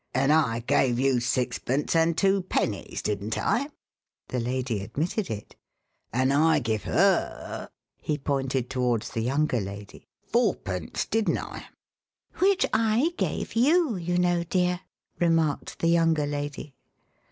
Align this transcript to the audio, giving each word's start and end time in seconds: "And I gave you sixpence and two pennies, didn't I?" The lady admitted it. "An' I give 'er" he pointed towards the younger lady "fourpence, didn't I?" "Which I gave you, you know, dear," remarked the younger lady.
"And 0.15 0.33
I 0.33 0.61
gave 0.61 0.97
you 0.99 1.19
sixpence 1.19 1.95
and 1.95 2.17
two 2.17 2.41
pennies, 2.41 3.03
didn't 3.03 3.37
I?" 3.37 3.67
The 4.29 4.39
lady 4.39 4.81
admitted 4.81 5.29
it. 5.29 5.55
"An' 6.11 6.31
I 6.31 6.57
give 6.57 6.87
'er" 6.87 7.69
he 8.01 8.17
pointed 8.17 8.67
towards 8.67 9.09
the 9.11 9.21
younger 9.21 9.59
lady 9.59 10.07
"fourpence, 10.23 11.05
didn't 11.05 11.37
I?" 11.37 11.67
"Which 12.39 12.65
I 12.73 13.13
gave 13.15 13.53
you, 13.55 13.95
you 13.95 14.17
know, 14.17 14.43
dear," 14.43 14.79
remarked 15.19 15.77
the 15.77 15.89
younger 15.89 16.25
lady. 16.25 16.73